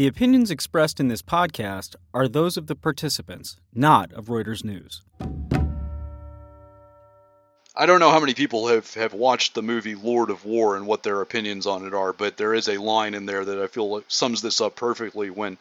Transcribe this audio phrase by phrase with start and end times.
[0.00, 5.02] The opinions expressed in this podcast are those of the participants, not of Reuters News.
[7.76, 10.86] I don't know how many people have, have watched the movie Lord of War and
[10.86, 13.66] what their opinions on it are, but there is a line in there that I
[13.66, 15.58] feel sums this up perfectly when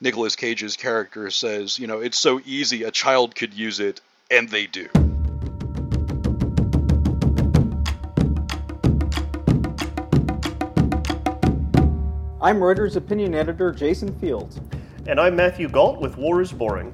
[0.00, 4.48] Nicolas Cage's character says, you know, it's so easy, a child could use it, and
[4.48, 4.88] they do.
[12.42, 14.60] I'm Reuters opinion editor Jason Fields.
[15.06, 16.92] And I'm Matthew Gault with War is Boring.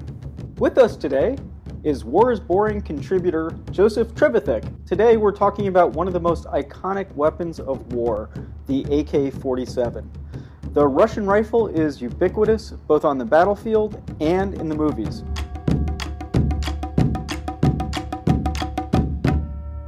[0.59, 1.37] With us today
[1.83, 4.85] is War is Boring contributor Joseph Trevithick.
[4.85, 8.29] Today we're talking about one of the most iconic weapons of war,
[8.67, 10.07] the AK 47.
[10.73, 15.23] The Russian rifle is ubiquitous both on the battlefield and in the movies.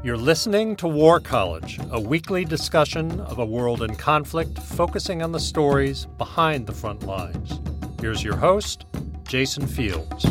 [0.04, 5.32] You're listening to War College, a weekly discussion of a world in conflict focusing on
[5.32, 7.60] the stories behind the front lines.
[8.00, 8.88] Here's your host,
[9.28, 10.24] Jason Fields.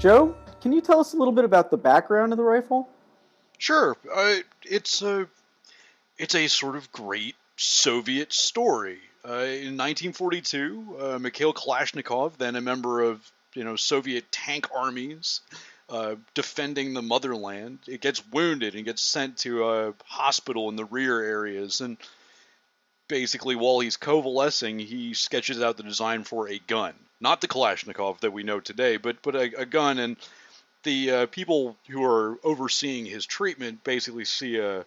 [0.00, 2.88] Joe, can you tell us a little bit about the background of the rifle?
[3.58, 3.94] Sure.
[4.10, 5.28] Uh, it's a
[6.16, 8.96] it's a sort of great Soviet story.
[9.26, 15.42] Uh, in 1942, uh, Mikhail Kalashnikov, then a member of you know Soviet tank armies,
[15.88, 17.78] uh, defending the motherland.
[17.86, 21.80] It gets wounded and gets sent to a hospital in the rear areas.
[21.80, 21.96] And
[23.08, 26.94] basically, while he's convalescing, he sketches out the design for a gun.
[27.20, 29.98] Not the Kalashnikov that we know today, but, but a, a gun.
[29.98, 30.16] And
[30.82, 34.84] the uh, people who are overseeing his treatment basically see a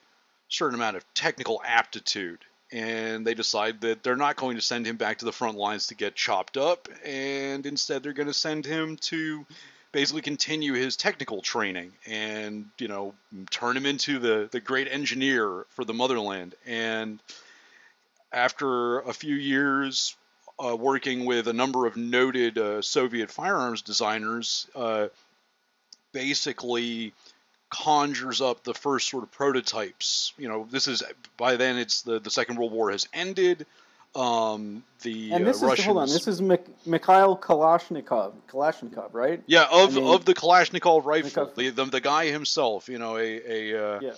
[0.47, 2.39] certain amount of technical aptitude.
[2.71, 5.87] And they decide that they're not going to send him back to the front lines
[5.87, 9.45] to get chopped up, and instead they're going to send him to
[9.91, 13.13] basically continue his technical training and you know
[13.49, 17.19] turn him into the the great engineer for the motherland and
[18.31, 20.15] after a few years
[20.63, 25.07] uh, working with a number of noted uh, Soviet firearms designers, uh,
[26.13, 27.13] basically
[27.69, 30.33] conjures up the first sort of prototypes.
[30.37, 31.03] You know, this is
[31.37, 33.65] by then it's the the Second World War has ended.
[34.13, 39.13] Um, the and this uh, is Russians, hold on, this is Mik- Mikhail Kalashnikov, Kalashnikov,
[39.13, 39.41] right?
[39.45, 43.17] Yeah, of, I mean- of the Kalashnikov rifle, the, the the guy himself, you know,
[43.17, 44.11] a a uh, Yeah.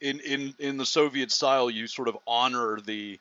[0.00, 3.20] in in in the Soviet style, you sort of honor the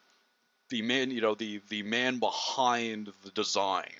[0.69, 3.91] the man, you know, the the man behind the design,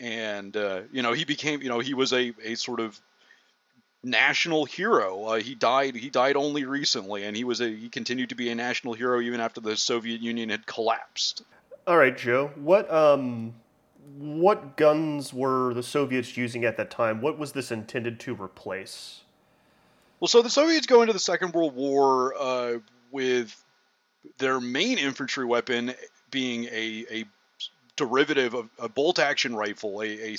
[0.00, 2.98] and uh, you know, he became, you know, he was a a sort of
[4.02, 5.24] national hero.
[5.24, 5.94] Uh, he died.
[5.94, 9.20] He died only recently, and he was a he continued to be a national hero
[9.20, 11.42] even after the Soviet Union had collapsed.
[11.86, 12.50] All right, Joe.
[12.56, 13.54] What um
[14.18, 17.20] what guns were the Soviets using at that time?
[17.20, 19.20] What was this intended to replace?
[20.20, 22.78] Well, so the Soviets go into the Second World War uh,
[23.12, 23.64] with
[24.38, 25.94] their main infantry weapon
[26.30, 27.24] being a, a
[27.96, 30.36] derivative of a bolt action rifle, a, a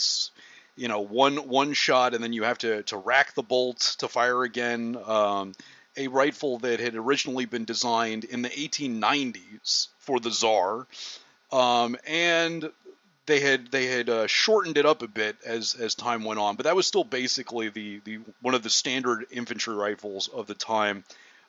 [0.79, 4.07] you know one one shot, and then you have to to rack the bolt to
[4.07, 4.97] fire again.
[5.05, 5.53] Um,
[5.97, 10.87] a rifle that had originally been designed in the 1890s for the Tsar,
[11.51, 12.71] um, and
[13.25, 16.55] they had they had uh, shortened it up a bit as as time went on,
[16.55, 20.55] but that was still basically the the one of the standard infantry rifles of the
[20.55, 21.03] time.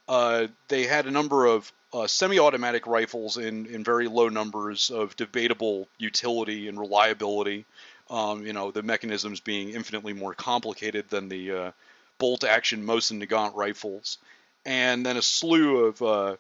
[0.09, 5.15] Uh, they had a number of uh, semi-automatic rifles in in very low numbers of
[5.15, 7.65] debatable utility and reliability.
[8.11, 11.71] Um, you know, the mechanisms being infinitely more complicated than the uh,
[12.19, 14.19] bolt-action Mosin Nagant rifles,
[14.67, 16.37] and then a slew of uh,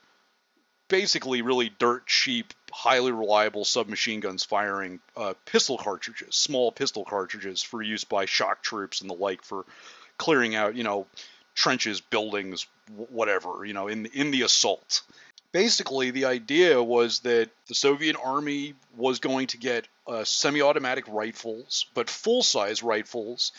[0.88, 7.62] basically really dirt cheap, highly reliable submachine guns firing uh, pistol cartridges, small pistol cartridges
[7.62, 9.64] for use by shock troops and the like for
[10.18, 11.06] clearing out, you know,
[11.54, 15.02] trenches, buildings, wh- whatever, you know, in in the assault.
[15.52, 21.86] Basically, the idea was that the Soviet army was going to get uh, semi-automatic rifles,
[21.94, 23.52] but full-size rifles,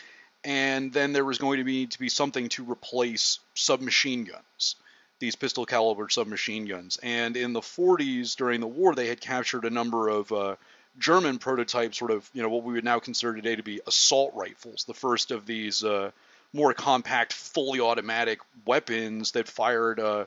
[0.43, 4.75] and then there was going to be to be something to replace submachine guns.
[5.19, 6.97] these pistol caliber submachine guns.
[7.03, 10.55] And in the 40s, during the war, they had captured a number of uh,
[10.97, 14.33] German prototypes, sort of, you know, what we would now consider today to be assault
[14.33, 16.11] rifles, the first of these uh,
[16.53, 20.25] more compact, fully automatic weapons that fired uh,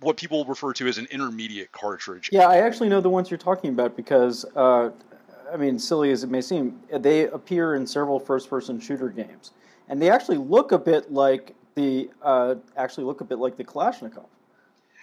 [0.00, 2.30] what people refer to as an intermediate cartridge.
[2.32, 4.90] Yeah, I actually know the ones you're talking about because, uh,
[5.52, 9.52] I mean, silly as it may seem, they appear in several first-person shooter games,
[9.88, 13.64] and they actually look a bit like the uh, actually look a bit like the
[13.64, 14.26] Kalashnikov.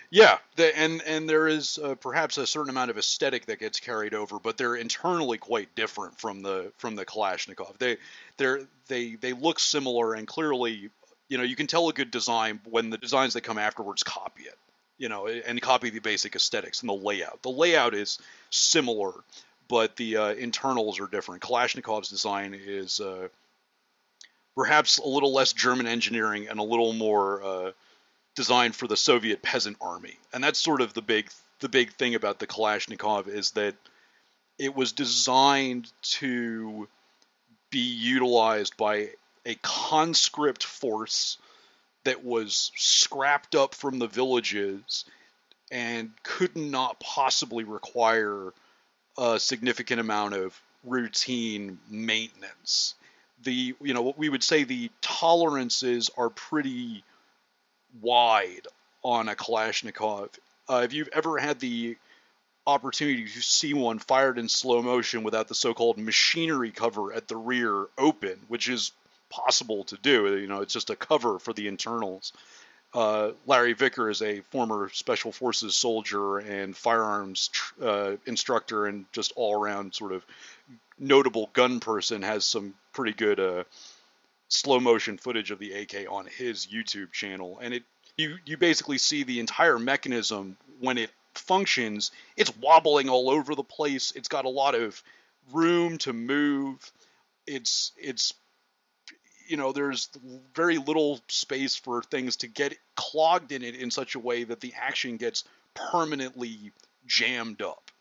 [0.09, 3.79] Yeah, the, and and there is uh, perhaps a certain amount of aesthetic that gets
[3.79, 7.77] carried over, but they're internally quite different from the from the Kalashnikov.
[7.77, 7.97] They
[8.37, 10.89] they they they look similar and clearly,
[11.27, 14.43] you know, you can tell a good design when the designs that come afterwards copy
[14.43, 14.57] it,
[14.97, 17.41] you know, and copy the basic aesthetics and the layout.
[17.43, 19.13] The layout is similar,
[19.67, 21.41] but the uh, internals are different.
[21.41, 23.27] Kalashnikov's design is uh,
[24.55, 27.71] perhaps a little less German engineering and a little more uh,
[28.35, 30.17] designed for the Soviet peasant army.
[30.33, 31.29] And that's sort of the big
[31.59, 33.73] the big thing about the Kalashnikov is that
[34.59, 36.87] it was designed to
[37.71, 39.09] be utilized by
[39.45, 41.37] a conscript force
[42.07, 45.03] that was scrapped up from the villages
[45.69, 48.53] and could not possibly require
[49.17, 52.95] a significant amount of routine maintenance.
[53.43, 57.03] The you know what we would say the tolerances are pretty
[58.01, 58.67] wide
[59.03, 60.29] on a Kalashnikov.
[60.69, 61.97] Uh, if you've ever had the
[62.65, 67.35] opportunity to see one fired in slow motion without the so-called machinery cover at the
[67.35, 68.93] rear open, which is
[69.29, 72.33] possible to do, you know, it's just a cover for the internals.
[72.93, 77.49] Uh, Larry Vickers is a former Special Forces soldier and firearms
[77.81, 80.25] uh, instructor, and just all-around sort of
[80.97, 82.21] notable gun person.
[82.21, 83.63] Has some pretty good uh,
[84.47, 87.83] slow motion footage of the AK on his YouTube channel, and it
[88.15, 92.11] you you basically see the entire mechanism when it functions.
[92.35, 94.13] It's wobbling all over the place.
[94.15, 95.01] It's got a lot of
[95.51, 96.91] room to move.
[97.45, 98.33] It's it's
[99.47, 100.09] you know there's
[100.53, 104.59] very little space for things to get clogged in it in such a way that
[104.59, 106.71] the action gets permanently
[107.05, 107.91] jammed up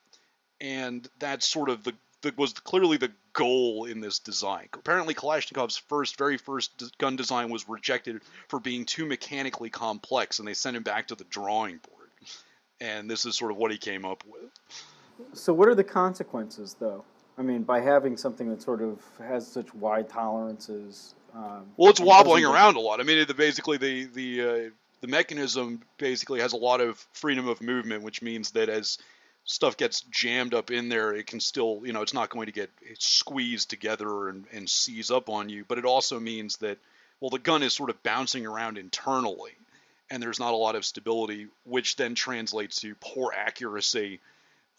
[0.61, 4.69] and that's sort of the that was clearly the goal in this design.
[4.73, 10.49] Apparently, Kalashnikov's first, very first gun design was rejected for being too mechanically complex, and
[10.49, 12.11] they sent him back to the drawing board.
[12.81, 14.51] And this is sort of what he came up with.
[15.35, 17.05] So, what are the consequences, though?
[17.39, 21.15] I mean, by having something that sort of has such wide tolerances.
[21.37, 23.01] Um, well, it's wobbling around a lot.
[23.01, 24.71] I mean, it, basically the the uh,
[25.03, 28.99] the mechanism basically has a lot of freedom of movement, which means that as
[29.45, 32.53] stuff gets jammed up in there, it can still, you know, it's not going to
[32.53, 35.65] get squeezed together and, and seize up on you.
[35.69, 36.79] But it also means that,
[37.21, 39.53] well, the gun is sort of bouncing around internally,
[40.11, 44.21] and there's not a lot of stability, which then translates to poor accuracy,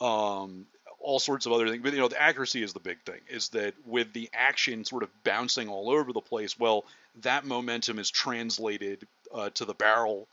[0.02, 0.66] um,
[1.08, 1.82] all sorts of other things.
[1.82, 3.22] But you know, the accuracy is the big thing.
[3.30, 6.84] Is that with the action sort of bouncing all over the place, well,
[7.22, 10.28] that momentum is translated uh, to the barrel,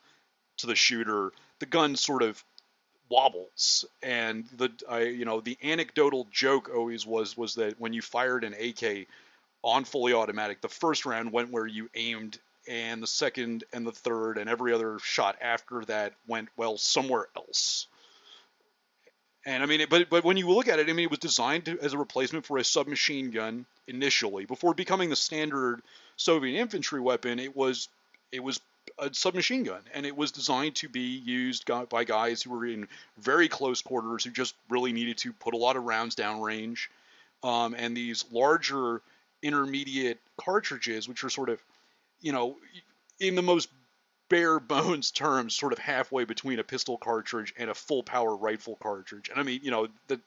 [0.56, 1.30] to the shooter.
[1.60, 2.42] The gun sort of
[3.08, 4.70] wobbles and the
[5.14, 9.06] you know the anecdotal joke always was was that when you fired an AK
[9.62, 13.92] on fully automatic the first round went where you aimed and the second and the
[13.92, 17.86] third and every other shot after that went well somewhere else
[19.46, 21.66] and I mean, but but when you look at it, I mean, it was designed
[21.66, 24.44] to, as a replacement for a submachine gun initially.
[24.46, 25.82] Before becoming the standard
[26.16, 27.88] Soviet infantry weapon, it was
[28.32, 28.60] it was
[28.98, 32.88] a submachine gun, and it was designed to be used by guys who were in
[33.18, 36.88] very close quarters who just really needed to put a lot of rounds downrange.
[37.42, 39.02] Um, and these larger
[39.42, 41.60] intermediate cartridges, which are sort of,
[42.22, 42.56] you know,
[43.20, 43.68] in the most
[44.28, 48.76] bare bones terms, sort of halfway between a pistol cartridge and a full power rifle
[48.82, 49.28] cartridge.
[49.28, 50.20] And I mean, you know, the,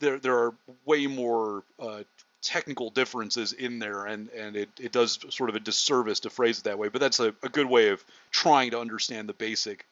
[0.00, 2.02] there there are way more uh,
[2.42, 6.58] technical differences in there, and and it, it does sort of a disservice to phrase
[6.58, 6.88] it that way.
[6.88, 9.86] But that's a, a good way of trying to understand the basic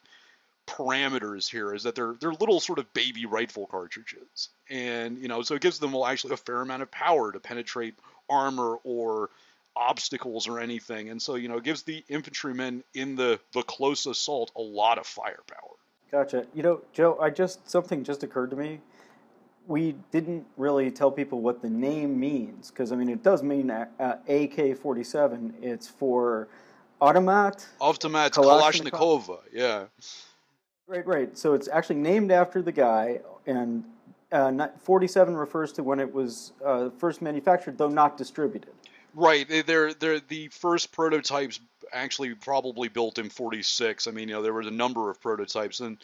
[0.67, 5.41] parameters here is that they're they're little sort of baby rifle cartridges, and you know
[5.41, 7.95] so it gives them actually a fair amount of power to penetrate
[8.29, 9.29] armor or
[9.75, 14.05] obstacles or anything, and so you know it gives the infantrymen in the the close
[14.05, 15.75] assault a lot of firepower.
[16.11, 16.45] Gotcha.
[16.53, 18.79] You know, Joe, I just something just occurred to me
[19.67, 23.71] we didn't really tell people what the name means because I mean it does mean
[23.71, 25.53] uh, AK-47.
[25.61, 26.47] It's for
[27.01, 27.65] automat.
[27.79, 29.39] Automat Kalashnikova.
[29.51, 29.85] Yeah.
[30.87, 31.37] Right, right.
[31.37, 33.83] So it's actually named after the guy, and
[34.31, 38.73] uh, 47 refers to when it was uh, first manufactured, though not distributed.
[39.15, 39.47] Right.
[39.65, 41.61] They're they're the first prototypes
[41.93, 44.07] actually probably built in 46.
[44.07, 45.97] I mean, you know, there was a number of prototypes, and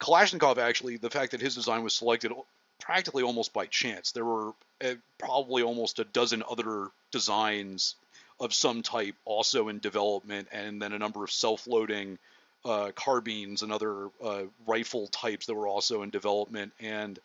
[0.00, 2.32] Kalashnikov actually, the fact that his design was selected
[2.80, 4.12] practically almost by chance.
[4.12, 7.96] There were uh, probably almost a dozen other designs
[8.40, 12.18] of some type also in development, and then a number of self-loading
[12.64, 16.72] uh, carbines and other uh, rifle types that were also in development.
[16.80, 17.18] And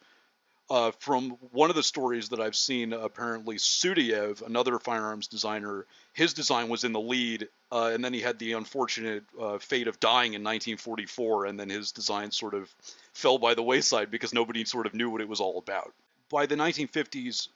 [0.72, 6.34] uh, from one of the stories that I've seen, apparently Sudayev, another firearms designer, his
[6.34, 10.00] design was in the lead, uh, and then he had the unfortunate uh, fate of
[10.00, 12.74] dying in 1944, and then his design sort of
[13.14, 15.94] fell by the wayside because nobody sort of knew what it was all about.
[16.30, 17.50] By the 1950s,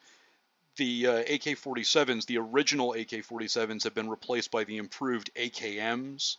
[0.76, 6.36] the uh, AK-47s, the original AK-47s, have been replaced by the improved AKMs,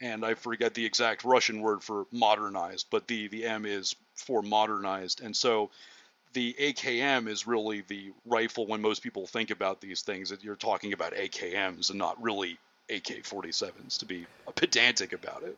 [0.00, 4.40] and I forget the exact Russian word for modernized, but the the M is for
[4.40, 5.70] modernized, and so
[6.36, 10.54] the AKM is really the rifle when most people think about these things that you're
[10.54, 12.58] talking about AKMs and not really
[12.90, 15.56] AK-47s to be pedantic about it.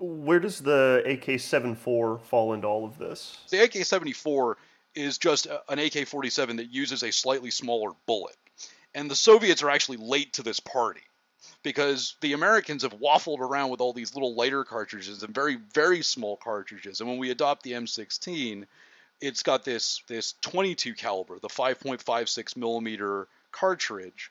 [0.00, 3.38] Where does the AK-74 fall into all of this?
[3.50, 4.56] The AK-74
[4.96, 8.34] is just an AK-47 that uses a slightly smaller bullet.
[8.96, 11.02] And the Soviets are actually late to this party
[11.62, 16.02] because the Americans have waffled around with all these little lighter cartridges and very very
[16.02, 16.98] small cartridges.
[16.98, 18.64] And when we adopt the M16,
[19.20, 24.30] it's got this this 22 caliber, the 5.56 millimeter cartridge,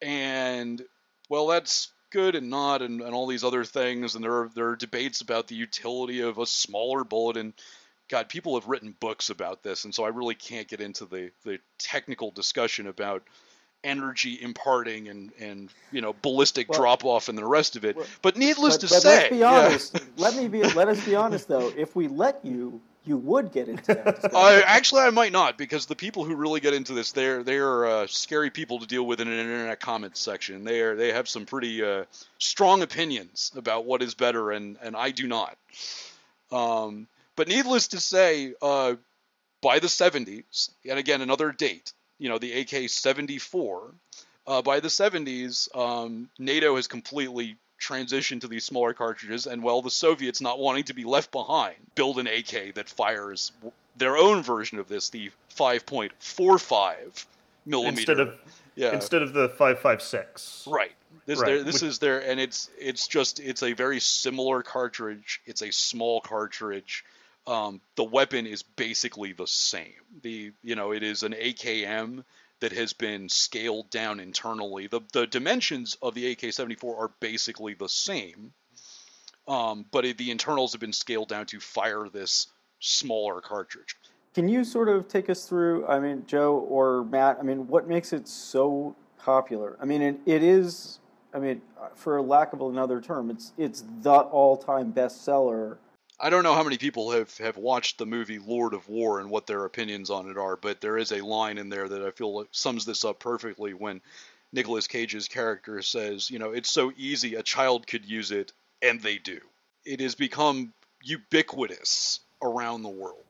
[0.00, 0.82] and
[1.28, 4.14] well, that's good and not, and, and all these other things.
[4.14, 7.36] And there are there are debates about the utility of a smaller bullet.
[7.36, 7.54] And
[8.08, 11.30] God, people have written books about this, and so I really can't get into the
[11.44, 13.22] the technical discussion about
[13.84, 17.96] energy imparting and and you know ballistic well, drop off and the rest of it.
[17.96, 19.94] Well, but needless but, to but say, let's be honest.
[19.94, 20.00] Yeah.
[20.16, 20.62] let me be.
[20.62, 21.72] Let us be honest though.
[21.76, 24.24] If we let you, you would get into that.
[24.34, 27.86] uh, actually, I might not because the people who really get into this, they're they're
[27.86, 30.64] uh, scary people to deal with in an internet comments section.
[30.64, 32.04] They are they have some pretty uh,
[32.38, 35.56] strong opinions about what is better, and and I do not.
[36.50, 38.94] Um, but needless to say, uh,
[39.62, 43.92] by the 70s, and again another date, you know, the AK-74.
[44.44, 49.82] Uh, by the 70s, um, NATO has completely transition to these smaller cartridges, and well,
[49.82, 53.52] the Soviets not wanting to be left behind, build an AK that fires
[53.96, 57.26] their own version of this, the 5.45
[57.66, 57.98] millimeter.
[57.98, 58.34] Instead of
[58.74, 58.94] yeah.
[58.94, 60.70] instead of the 5.56.
[60.72, 60.92] Right.
[61.26, 61.46] This, right.
[61.46, 65.40] Their, this Which, is there, and it's it's just it's a very similar cartridge.
[65.46, 67.04] It's a small cartridge.
[67.46, 69.92] Um, the weapon is basically the same.
[70.22, 72.24] The you know it is an AKM
[72.62, 74.86] that has been scaled down internally.
[74.86, 78.52] The, the dimensions of the AK-74 are basically the same,
[79.48, 82.46] um, but it, the internals have been scaled down to fire this
[82.78, 83.96] smaller cartridge.
[84.32, 87.88] Can you sort of take us through, I mean, Joe or Matt, I mean, what
[87.88, 89.76] makes it so popular?
[89.80, 91.00] I mean, it, it is,
[91.34, 91.62] I mean,
[91.96, 95.78] for lack of another term, it's, it's the all-time bestseller
[96.24, 99.28] I don't know how many people have, have watched the movie Lord of War and
[99.28, 102.12] what their opinions on it are, but there is a line in there that I
[102.12, 104.00] feel sums this up perfectly when
[104.52, 109.00] Nicolas Cage's character says, you know, it's so easy, a child could use it, and
[109.00, 109.40] they do.
[109.84, 113.24] It has become ubiquitous around the world.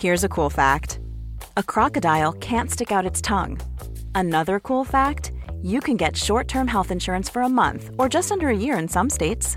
[0.00, 0.98] Here's a cool fact
[1.56, 3.60] a crocodile can't stick out its tongue.
[4.16, 5.30] Another cool fact
[5.62, 8.78] you can get short term health insurance for a month or just under a year
[8.78, 9.56] in some states.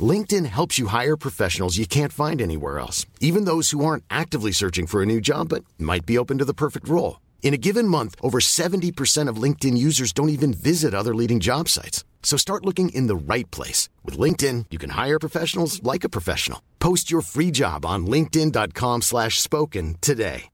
[0.00, 4.52] LinkedIn helps you hire professionals you can't find anywhere else, even those who aren't actively
[4.52, 7.20] searching for a new job but might be open to the perfect role.
[7.42, 11.68] In a given month, over 70% of LinkedIn users don't even visit other leading job
[11.68, 12.04] sites.
[12.22, 13.88] So start looking in the right place.
[14.04, 16.62] With LinkedIn, you can hire professionals like a professional.
[16.78, 20.50] Post your free job on linkedin.com slash spoken today.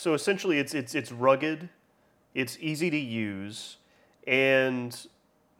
[0.00, 1.68] So essentially, it's, it's, it's rugged,
[2.34, 3.76] it's easy to use,
[4.26, 4.96] and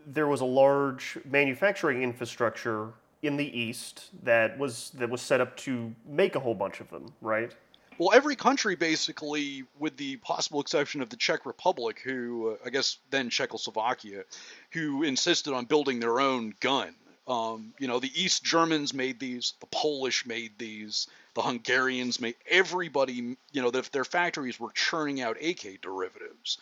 [0.06, 2.88] there was a large manufacturing infrastructure
[3.22, 6.90] in the East that was that was set up to make a whole bunch of
[6.90, 7.52] them, right?
[7.98, 12.70] Well, every country basically, with the possible exception of the Czech Republic, who uh, I
[12.70, 14.24] guess then Czechoslovakia,
[14.72, 16.94] who insisted on building their own gun.
[17.28, 22.34] Um, you know, the East Germans made these, the Polish made these, the Hungarians made.
[22.48, 26.58] Everybody, you know, the, their factories were churning out AK derivatives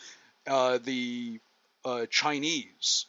[0.49, 1.41] uh, the
[1.85, 3.07] uh, Chinese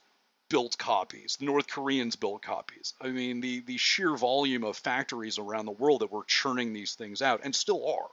[0.49, 2.93] built copies, the North Koreans built copies.
[2.99, 6.95] I mean, the the sheer volume of factories around the world that were churning these
[6.95, 8.09] things out, and still are,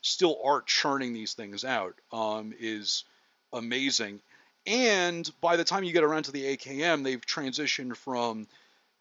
[0.00, 3.04] still are churning these things out, um, is
[3.52, 4.20] amazing.
[4.66, 8.48] And by the time you get around to the AKM, they've transitioned from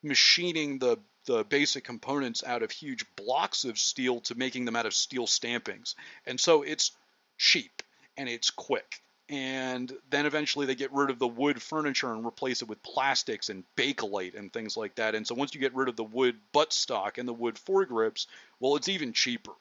[0.01, 4.85] machining the the basic components out of huge blocks of steel to making them out
[4.85, 5.95] of steel stampings.
[6.25, 6.91] And so it's
[7.37, 7.81] cheap
[8.17, 9.01] and it's quick.
[9.29, 13.49] And then eventually they get rid of the wood furniture and replace it with plastics
[13.49, 15.15] and bakelite and things like that.
[15.15, 18.27] And so once you get rid of the wood buttstock and the wood foregrips,
[18.59, 19.53] well, it's even cheaper.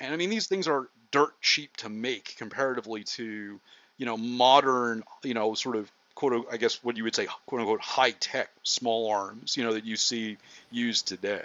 [0.00, 3.60] And I mean, these things are dirt cheap to make comparatively to,
[3.98, 7.60] you know, modern, you know, sort of quote, I guess what you would say, quote
[7.60, 10.38] unquote, high tech small arms, you know, that you see
[10.70, 11.44] used today.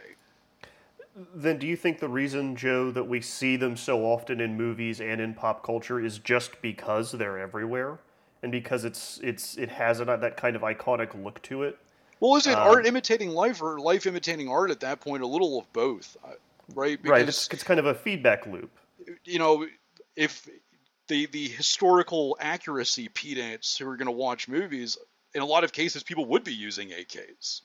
[1.15, 4.99] Then do you think the reason, Joe, that we see them so often in movies
[4.99, 7.99] and in pop culture is just because they're everywhere,
[8.43, 11.77] and because it's it's it has a, that kind of iconic look to it?
[12.19, 15.23] Well, is it um, art imitating life or life imitating art at that point?
[15.23, 16.31] A little of both, uh,
[16.73, 17.01] right?
[17.01, 17.29] Because, right.
[17.29, 18.71] It's, it's kind of a feedback loop.
[19.23, 19.67] You know,
[20.17, 20.49] if
[21.07, 24.97] the the historical accuracy pedants who are going to watch movies,
[25.33, 27.61] in a lot of cases, people would be using AKs.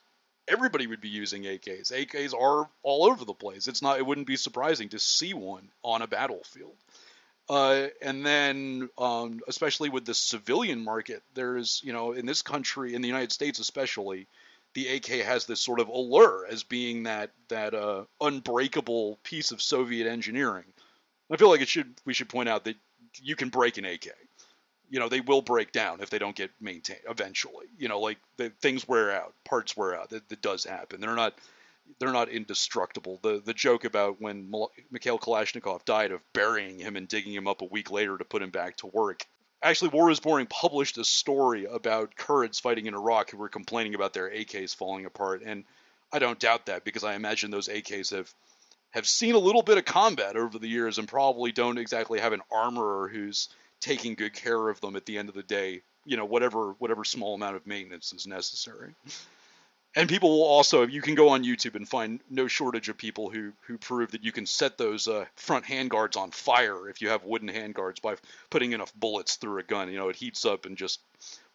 [0.51, 1.91] Everybody would be using AKs.
[1.91, 3.67] AKs are all over the place.
[3.67, 3.97] It's not.
[3.97, 6.75] It wouldn't be surprising to see one on a battlefield.
[7.49, 12.93] Uh, and then, um, especially with the civilian market, there's, you know, in this country,
[12.93, 14.27] in the United States especially,
[14.73, 19.61] the AK has this sort of allure as being that that uh, unbreakable piece of
[19.61, 20.65] Soviet engineering.
[21.29, 22.75] I feel like it should we should point out that
[23.21, 24.07] you can break an AK.
[24.91, 27.65] You know, they will break down if they don't get maintained eventually.
[27.79, 30.09] You know, like the things wear out, parts wear out.
[30.09, 31.01] That, that does happen.
[31.01, 31.33] They're not
[31.99, 33.19] they're not indestructible.
[33.23, 34.51] The the joke about when
[34.91, 38.41] Mikhail Kalashnikov died of burying him and digging him up a week later to put
[38.41, 39.25] him back to work.
[39.63, 43.93] Actually, War is Boring published a story about Kurds fighting in Iraq who were complaining
[43.93, 45.63] about their AKs falling apart, and
[46.11, 48.33] I don't doubt that because I imagine those AKs have
[48.91, 52.33] have seen a little bit of combat over the years and probably don't exactly have
[52.33, 53.47] an armorer who's
[53.81, 55.81] taking good care of them at the end of the day.
[56.05, 58.95] You know, whatever whatever small amount of maintenance is necessary.
[59.93, 63.29] And people will also, you can go on YouTube and find no shortage of people
[63.29, 67.09] who who prove that you can set those uh, front handguards on fire if you
[67.09, 68.15] have wooden handguards by
[68.49, 69.91] putting enough bullets through a gun.
[69.91, 71.01] You know, it heats up and just,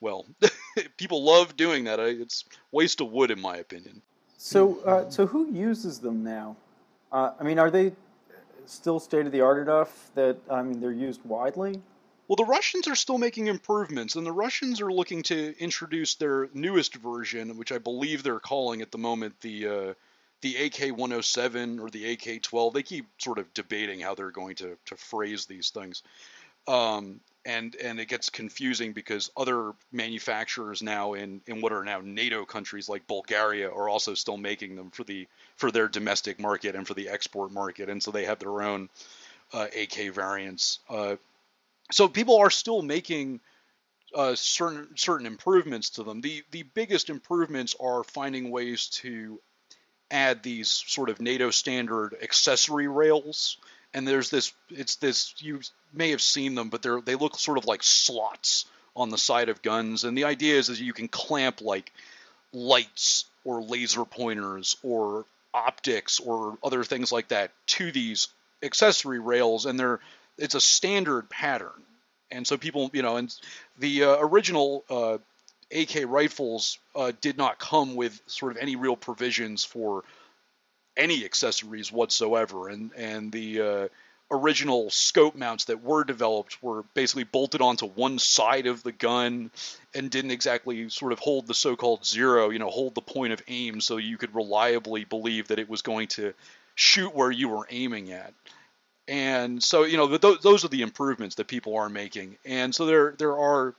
[0.00, 0.26] well,
[0.98, 1.98] people love doing that.
[1.98, 4.02] It's waste of wood, in my opinion.
[4.36, 6.56] So, uh, so who uses them now?
[7.10, 7.92] Uh, I mean, are they
[8.66, 11.80] still state of the art enough that I mean they're used widely?
[12.28, 16.48] Well, the Russians are still making improvements, and the Russians are looking to introduce their
[16.52, 19.94] newest version, which I believe they're calling at the moment the uh,
[20.40, 22.72] the AK-107 or the AK-12.
[22.72, 26.02] They keep sort of debating how they're going to to phrase these things.
[26.66, 32.00] Um, and and it gets confusing because other manufacturers now in in what are now
[32.02, 36.74] NATO countries like Bulgaria are also still making them for the for their domestic market
[36.74, 38.88] and for the export market, and so they have their own
[39.52, 40.80] uh, AK variants.
[40.90, 41.16] Uh,
[41.90, 43.40] so people are still making
[44.14, 46.20] uh, certain certain improvements to them.
[46.20, 49.40] The the biggest improvements are finding ways to
[50.10, 53.58] add these sort of NATO standard accessory rails.
[53.94, 55.60] And there's this it's this you
[55.92, 59.48] may have seen them but they're they look sort of like slots on the side
[59.48, 60.04] of guns.
[60.04, 61.92] And the idea is that you can clamp like
[62.52, 68.28] lights or laser pointers or optics or other things like that to these
[68.62, 69.66] accessory rails.
[69.66, 70.00] And they're
[70.38, 71.82] it's a standard pattern
[72.30, 73.34] and so people you know and
[73.78, 75.18] the uh, original uh,
[75.72, 80.04] AK rifles uh, did not come with sort of any real provisions for
[80.96, 83.88] any accessories whatsoever, and and the uh,
[84.30, 89.50] original scope mounts that were developed were basically bolted onto one side of the gun
[89.94, 93.42] and didn't exactly sort of hold the so-called zero, you know, hold the point of
[93.46, 96.32] aim so you could reliably believe that it was going to
[96.74, 98.32] shoot where you were aiming at.
[99.08, 102.36] And so, you know, th- those are the improvements that people are making.
[102.44, 103.74] And so there there are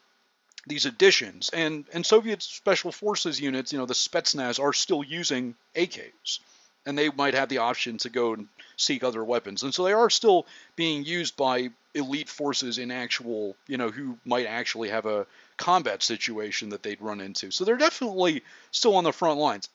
[0.67, 5.55] these additions and and Soviet special forces units, you know, the Spetsnaz are still using
[5.75, 6.39] AKs
[6.87, 9.63] and they might have the option to go and seek other weapons.
[9.63, 14.17] And so they are still being used by elite forces in actual, you know, who
[14.23, 17.51] might actually have a combat situation that they'd run into.
[17.51, 19.67] So they're definitely still on the front lines.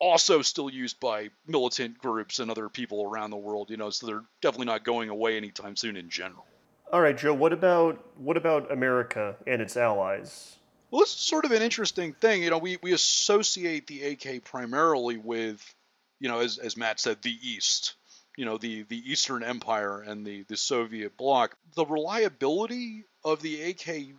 [0.00, 4.06] Also, still used by militant groups and other people around the world, you know, so
[4.06, 6.44] they're definitely not going away anytime soon in general.
[6.92, 7.32] All right, Joe.
[7.32, 10.56] What about what about America and its allies?
[10.90, 12.42] Well, this is sort of an interesting thing.
[12.42, 15.74] You know, we, we associate the AK primarily with
[16.20, 17.96] you know, as, as Matt said, the East,
[18.36, 23.62] you know, the, the Eastern Empire and the, the Soviet bloc, the reliability of the
[23.62, 24.14] AK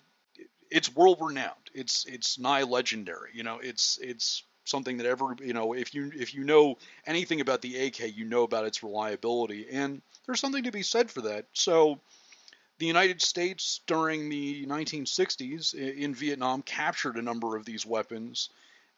[0.71, 1.69] it's world renowned.
[1.73, 3.29] It's it's nigh legendary.
[3.33, 7.41] You know, it's it's something that ever you know if you if you know anything
[7.41, 11.21] about the AK, you know about its reliability, and there's something to be said for
[11.21, 11.45] that.
[11.53, 11.99] So.
[12.77, 18.49] The United States during the 1960s in Vietnam captured a number of these weapons.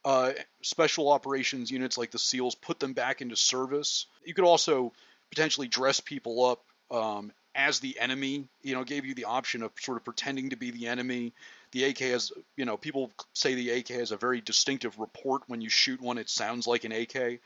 [0.03, 0.31] Uh,
[0.63, 4.07] special operations units like the SEALs put them back into service.
[4.23, 4.93] You could also
[5.29, 8.47] potentially dress people up um, as the enemy.
[8.61, 11.33] You know, gave you the option of sort of pretending to be the enemy.
[11.71, 15.43] The AK has, you know, people say the AK has a very distinctive report.
[15.47, 17.39] When you shoot one, it sounds like an AK.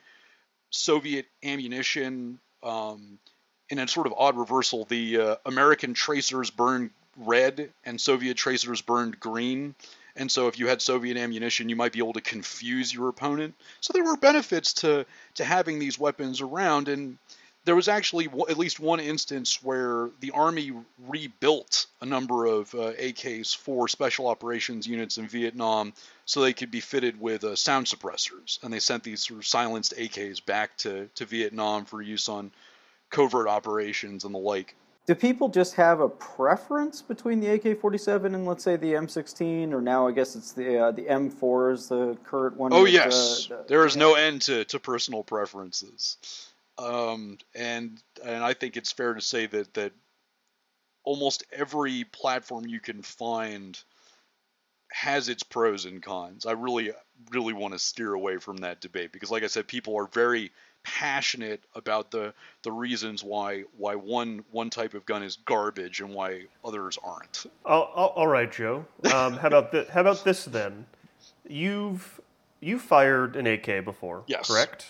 [0.69, 3.19] Soviet ammunition, um,
[3.69, 8.81] in a sort of odd reversal, the uh, American tracers burned red and Soviet tracers
[8.81, 9.75] burned green.
[10.15, 13.55] And so if you had Soviet ammunition, you might be able to confuse your opponent.
[13.79, 15.05] So there were benefits to
[15.35, 17.17] to having these weapons around and
[17.63, 20.71] there was actually at least one instance where the army
[21.07, 25.93] rebuilt a number of uh, AKs for special operations units in Vietnam
[26.25, 28.61] so they could be fitted with uh, sound suppressors.
[28.63, 32.51] And they sent these sort of silenced AKs back to, to Vietnam for use on
[33.11, 34.75] covert operations and the like.
[35.07, 39.81] Do people just have a preference between the AK-47 and let's say the M16, or
[39.81, 42.71] now I guess it's the uh, the M4 is the current one?
[42.71, 46.50] Oh yes, the, there is no end to, to personal preferences.
[46.77, 49.93] Um, and and I think it's fair to say that that
[51.03, 53.79] almost every platform you can find
[54.91, 56.45] has its pros and cons.
[56.45, 56.91] I really
[57.31, 60.51] really want to steer away from that debate because like I said people are very
[60.83, 66.13] passionate about the the reasons why why one one type of gun is garbage and
[66.13, 67.45] why others aren't.
[68.15, 68.85] all right, Joe.
[69.13, 70.85] Um, how about th- how about this then?
[71.47, 72.19] You've
[72.59, 74.47] you fired an AK before, yes.
[74.47, 74.87] correct?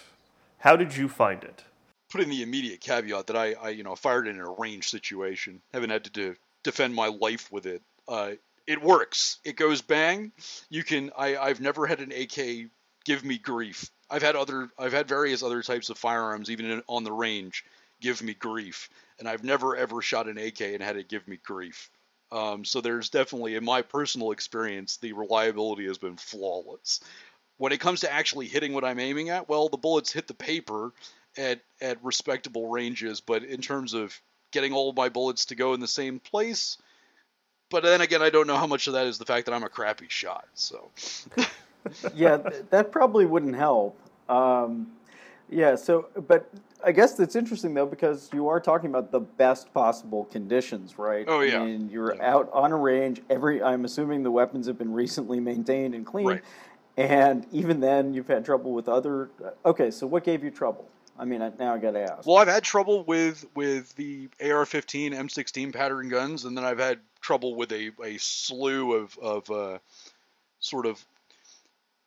[0.59, 1.63] How did you find it?
[2.11, 5.61] Put in the immediate caveat that I, I you know, fired in a range situation.
[5.73, 7.81] Haven't had to de- defend my life with it.
[8.07, 8.33] Uh,
[8.67, 9.39] it works.
[9.43, 10.31] It goes bang.
[10.69, 11.11] You can.
[11.17, 12.69] I, I've never had an AK
[13.05, 13.89] give me grief.
[14.09, 14.69] I've had other.
[14.77, 17.65] I've had various other types of firearms, even in, on the range,
[18.01, 21.37] give me grief, and I've never ever shot an AK and had it give me
[21.43, 21.89] grief.
[22.31, 27.01] Um, so there's definitely, in my personal experience, the reliability has been flawless.
[27.57, 30.33] When it comes to actually hitting what I'm aiming at, well, the bullets hit the
[30.33, 30.93] paper
[31.37, 34.19] at at respectable ranges, but in terms of
[34.51, 36.77] getting all of my bullets to go in the same place,
[37.69, 39.63] but then again, I don't know how much of that is the fact that I'm
[39.63, 40.45] a crappy shot.
[40.53, 40.89] So,
[42.13, 43.97] yeah, th- that probably wouldn't help.
[44.29, 44.91] Um,
[45.49, 46.49] yeah, so but
[46.83, 51.25] I guess that's interesting though because you are talking about the best possible conditions, right?
[51.27, 51.61] Oh yeah.
[51.61, 52.33] And you're yeah.
[52.33, 53.21] out on a range.
[53.29, 56.29] Every I'm assuming the weapons have been recently maintained and cleaned.
[56.29, 56.41] Right.
[56.97, 59.29] And even then, you've had trouble with other.
[59.65, 60.87] Okay, so what gave you trouble?
[61.21, 62.25] I mean, now I got to ask.
[62.25, 66.99] Well, I've had trouble with with the AR-15, M16 pattern guns, and then I've had
[67.21, 69.77] trouble with a, a slew of of uh,
[70.59, 71.05] sort of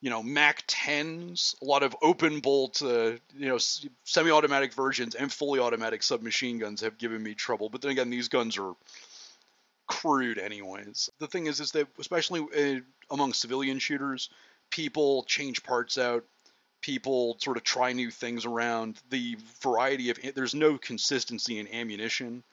[0.00, 3.59] you know Mac 10s, a lot of open bolt, uh, you know,
[4.03, 7.68] semi-automatic versions and fully automatic submachine guns have given me trouble.
[7.68, 8.74] But then again, these guns are
[9.87, 11.09] crude anyways.
[11.20, 12.81] The thing is, is that especially uh,
[13.12, 14.29] among civilian shooters,
[14.70, 16.24] people change parts out
[16.85, 19.01] people sort of try new things around.
[19.09, 22.44] The variety of there's no consistency in ammunition.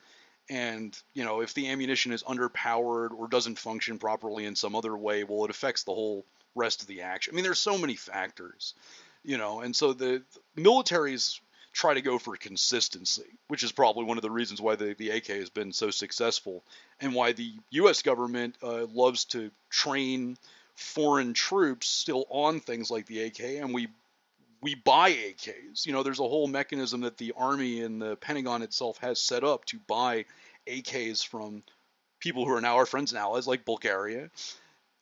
[0.48, 4.96] And you know if the ammunition is underpowered or doesn't function properly in some other
[4.96, 7.34] way well it affects the whole rest of the action.
[7.34, 8.72] I mean there's so many factors
[9.22, 10.22] you know and so the,
[10.56, 11.38] the militaries
[11.74, 15.12] try to go for consistency which is probably one of the reasons why the, the
[15.12, 16.64] ak has been so successful
[17.00, 20.38] and why the us government uh, loves to train
[20.74, 23.88] foreign troops still on things like the ak and we
[24.62, 25.84] we buy AKs.
[25.84, 29.44] You know, there's a whole mechanism that the Army and the Pentagon itself has set
[29.44, 30.24] up to buy
[30.68, 31.64] AKs from
[32.20, 34.30] people who are now our friends and allies, like Bulgaria,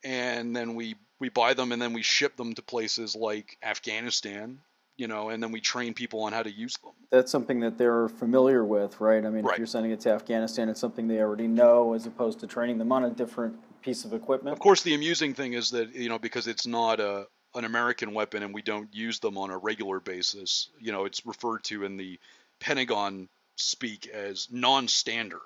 [0.03, 4.59] and then we we buy them and then we ship them to places like Afghanistan.
[4.97, 6.91] You know, and then we train people on how to use them.
[7.09, 9.25] That's something that they're familiar with, right?
[9.25, 9.53] I mean, right.
[9.53, 12.77] if you're sending it to Afghanistan, it's something they already know, as opposed to training
[12.77, 14.53] them on a different piece of equipment.
[14.53, 18.13] Of course, the amusing thing is that you know because it's not a an American
[18.13, 20.69] weapon and we don't use them on a regular basis.
[20.79, 22.19] You know, it's referred to in the
[22.59, 25.39] Pentagon speak as non-standard.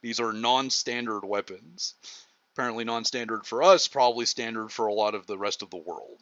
[0.00, 1.94] These are non-standard weapons.
[2.54, 6.18] Apparently non-standard for us, probably standard for a lot of the rest of the world.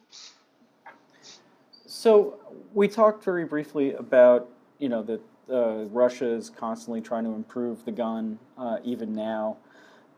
[1.85, 2.39] So
[2.73, 4.47] we talked very briefly about
[4.79, 9.57] you know that uh, Russia is constantly trying to improve the gun, uh, even now.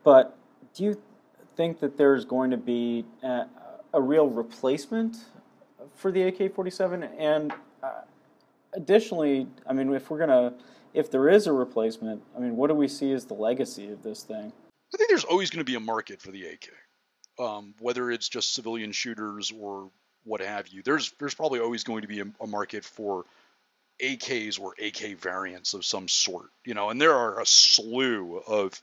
[0.04, 0.36] But
[0.74, 1.02] do you
[1.56, 3.44] think that there's going to be uh,
[3.94, 5.16] a real replacement
[5.94, 7.52] for the AK-47, and
[7.82, 8.02] uh,
[8.74, 10.54] additionally, I mean, if we're gonna,
[10.94, 14.02] if there is a replacement, I mean, what do we see as the legacy of
[14.02, 14.52] this thing?
[14.92, 16.68] I think there's always going to be a market for the AK.
[17.38, 19.90] um, whether it's just civilian shooters or
[20.24, 20.82] what have you.
[20.82, 23.24] There's there's probably always going to be a, a market for
[24.02, 28.80] AKs or AK variants of some sort, you know, and there are a slew of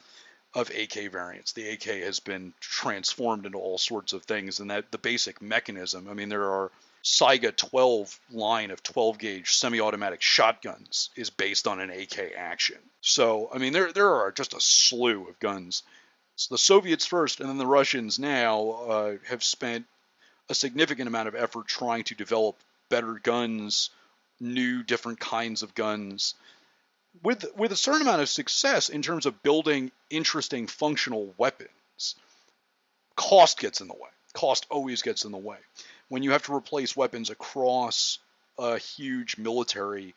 [0.53, 1.53] of AK variants.
[1.53, 6.07] The AK has been transformed into all sorts of things, and that the basic mechanism.
[6.09, 6.71] I mean, there are
[7.03, 12.77] Saiga 12 line of 12 gauge semi-automatic shotguns is based on an AK action.
[13.01, 15.83] So, I mean, there there are just a slew of guns.
[16.35, 19.85] So the Soviets first, and then the Russians now uh, have spent
[20.49, 22.57] a significant amount of effort trying to develop
[22.89, 23.89] better guns,
[24.39, 26.35] new different kinds of guns
[27.24, 32.15] with with a certain amount of success in terms of building interesting functional weapons.
[33.15, 34.10] Cost gets in the way.
[34.34, 35.58] Cost always gets in the way.
[36.10, 38.19] When you have to replace weapons across
[38.58, 40.15] a huge military,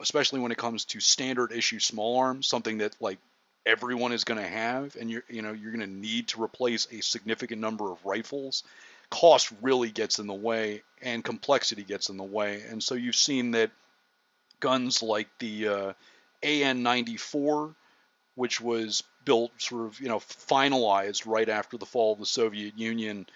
[0.00, 3.18] especially when it comes to standard issue small arms, something that like
[3.66, 6.86] everyone is going to have and you're you know you're going to need to replace
[6.92, 8.62] a significant number of rifles
[9.10, 13.16] cost really gets in the way and complexity gets in the way and so you've
[13.16, 13.70] seen that
[14.60, 15.92] guns like the uh,
[16.46, 17.74] AN-94
[18.36, 22.78] which was built sort of you know finalized right after the fall of the Soviet
[22.78, 23.26] Union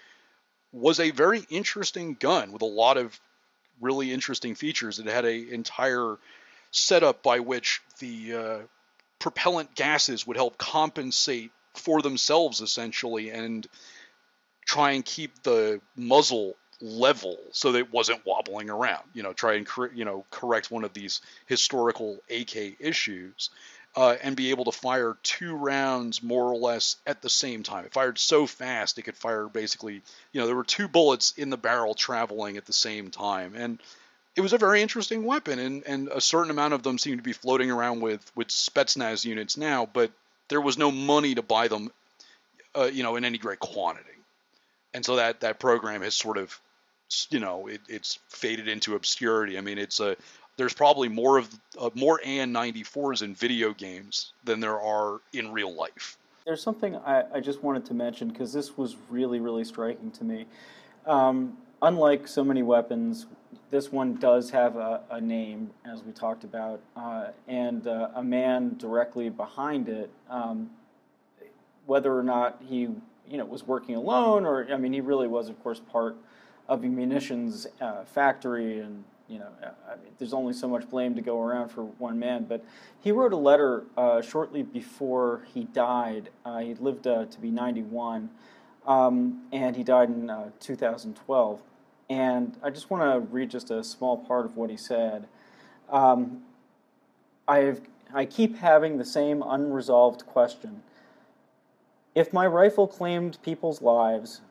[0.71, 3.19] was a very interesting gun with a lot of
[3.81, 4.99] really interesting features.
[4.99, 6.17] It had an entire
[6.69, 8.59] setup by which the uh,
[9.19, 13.67] propellant gases would help compensate for themselves essentially and
[14.65, 19.53] try and keep the muzzle level so that it wasn't wobbling around you know try
[19.53, 23.49] and you know correct one of these historical AK issues
[23.95, 27.83] uh, and be able to fire two rounds more or less at the same time.
[27.83, 31.49] It fired so fast it could fire basically, you know, there were two bullets in
[31.49, 33.53] the barrel traveling at the same time.
[33.53, 33.81] And
[34.35, 37.23] it was a very interesting weapon, and, and a certain amount of them seem to
[37.23, 40.11] be floating around with with Spetsnaz units now, but
[40.47, 41.91] there was no money to buy them,
[42.75, 44.07] uh, you know, in any great quantity,
[44.93, 46.57] and so that that program has sort of,
[47.29, 49.57] you know, it, it's faded into obscurity.
[49.57, 50.15] I mean, it's a
[50.57, 55.73] there's probably more of uh, more AN94s in video games than there are in real
[55.73, 56.17] life.
[56.45, 60.23] There's something I, I just wanted to mention because this was really really striking to
[60.23, 60.45] me.
[61.05, 63.25] Um, unlike so many weapons,
[63.71, 68.23] this one does have a, a name, as we talked about, uh, and uh, a
[68.23, 70.11] man directly behind it.
[70.29, 70.69] Um,
[71.85, 72.81] whether or not he,
[73.27, 76.15] you know, was working alone, or I mean, he really was, of course, part
[76.71, 81.15] of a munitions uh, factory, and you know, I mean, there's only so much blame
[81.15, 82.45] to go around for one man.
[82.49, 82.65] But
[82.99, 86.29] he wrote a letter uh, shortly before he died.
[86.43, 88.29] Uh, he lived uh, to be 91,
[88.87, 91.61] um, and he died in 2012
[92.11, 95.27] and I just want to read just a small part of what he said.
[95.89, 96.41] Um,
[97.47, 97.75] I,
[98.13, 100.83] I keep having the same unresolved question.
[102.13, 104.41] If my rifle claimed people's lives,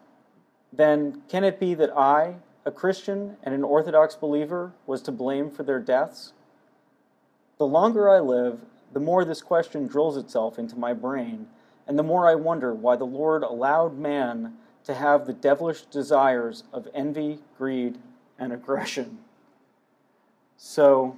[0.72, 5.50] then can it be that I, a Christian and an Orthodox believer, was to blame
[5.50, 6.32] for their deaths?
[7.58, 8.60] The longer I live,
[8.92, 11.46] the more this question drills itself into my brain,
[11.86, 14.54] and the more I wonder why the Lord allowed man
[14.84, 17.98] to have the devilish desires of envy, greed,
[18.38, 19.18] and aggression.
[20.56, 21.16] So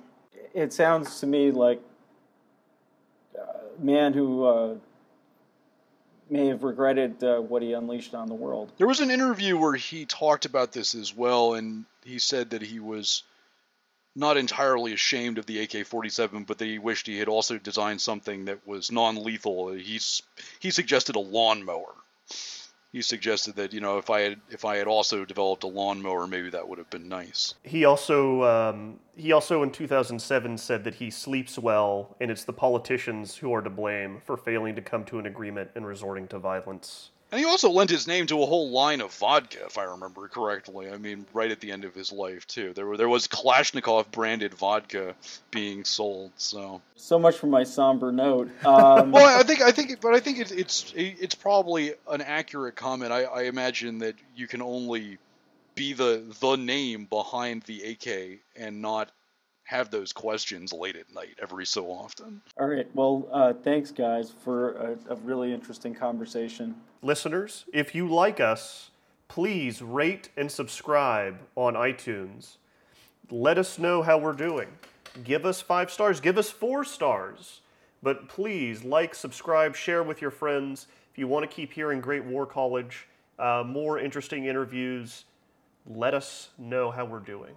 [0.55, 1.81] it sounds to me like
[3.38, 4.75] a man who uh,
[6.33, 8.73] may have regretted uh, what he unleashed on the world.
[8.79, 12.62] There was an interview where he talked about this as well, and he said that
[12.62, 13.23] he was
[14.16, 18.47] not entirely ashamed of the AK-47, but that he wished he had also designed something
[18.47, 19.73] that was non-lethal.
[19.73, 20.23] He's
[20.59, 21.95] he suggested a lawnmower
[22.93, 26.27] he suggested that you know if I had if I had also developed a lawnmower,
[26.27, 27.55] maybe that would have been nice.
[27.63, 32.53] He also um, he also in 2007 said that he sleeps well, and it's the
[32.53, 36.39] politicians who are to blame for failing to come to an agreement and resorting to
[36.39, 37.12] violence.
[37.33, 40.29] And he also lent his name to a whole line of vodka, if I remember
[40.29, 40.90] correctly.
[40.90, 42.75] I mean, right at the end of his life too.
[42.75, 45.14] There were there was Kalashnikov branded vodka
[45.51, 46.33] being sold.
[46.37, 48.51] So so much for my somber note.
[48.66, 49.12] Um...
[49.12, 53.12] well, I think I think, but I think it's it's it's probably an accurate comment.
[53.12, 55.18] I, I imagine that you can only
[55.75, 59.11] be the the name behind the AK and not
[59.64, 62.42] have those questions late at night every so often.
[62.59, 62.87] All right.
[62.94, 66.75] Well, uh, thanks, guys, for a, a really interesting conversation.
[67.03, 68.90] Listeners, if you like us,
[69.29, 72.57] please rate and subscribe on iTunes.
[73.31, 74.68] Let us know how we're doing.
[75.25, 77.61] Give us five stars, give us four stars.
[78.03, 80.88] But please like, subscribe, share with your friends.
[81.12, 83.07] If you want to keep hearing Great War College,
[83.38, 85.25] uh, more interesting interviews,
[85.87, 87.55] let us know how we're doing.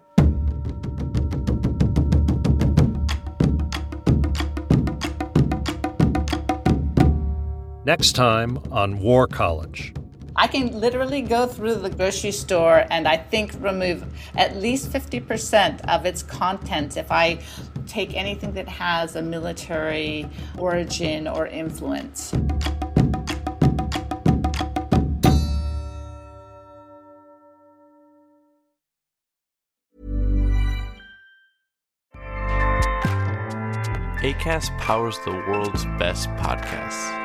[7.86, 9.94] Next time on War College.
[10.36, 14.04] I can literally go through the grocery store and I think remove
[14.36, 17.38] at least 50% of its content if I
[17.86, 22.32] take anything that has a military origin or influence.
[34.24, 37.25] ACAST powers the world's best podcasts.